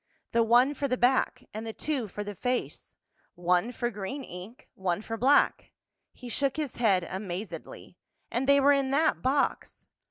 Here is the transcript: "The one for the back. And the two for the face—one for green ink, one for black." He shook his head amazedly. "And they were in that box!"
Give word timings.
"The 0.31 0.41
one 0.41 0.73
for 0.73 0.87
the 0.87 0.97
back. 0.97 1.43
And 1.53 1.63
the 1.63 1.73
two 1.73 2.07
for 2.07 2.23
the 2.23 2.33
face—one 2.33 3.71
for 3.71 3.91
green 3.91 4.23
ink, 4.23 4.67
one 4.73 5.03
for 5.03 5.15
black." 5.15 5.73
He 6.11 6.27
shook 6.27 6.57
his 6.57 6.77
head 6.77 7.07
amazedly. 7.07 7.99
"And 8.31 8.49
they 8.49 8.59
were 8.59 8.73
in 8.73 8.89
that 8.89 9.21
box!" 9.21 9.89